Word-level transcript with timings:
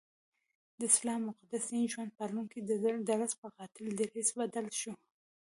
د 0.79 0.81
اسلام 0.91 1.21
مقدس 1.29 1.63
دین 1.71 1.85
ژوند 1.93 2.15
پالونکی 2.17 2.59
درځ 3.09 3.31
پر 3.39 3.49
قاتل 3.57 3.85
دریځ 3.99 4.27
بدل 4.39 4.67
شو. 4.79 4.93